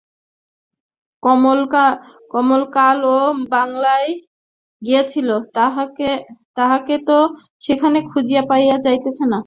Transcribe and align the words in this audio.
কমল 2.33 2.61
কাল 2.75 2.99
ও 3.07 3.17
বাংলায় 3.49 4.09
গিয়াছিল, 4.81 5.29
তাহাকে 6.57 6.95
তো 7.07 7.17
সেখানে 7.63 7.97
খুঁজিয়া 8.11 8.43
পাওয়া 8.49 8.77
যাইতেছে 8.85 9.25
না। 9.25 9.39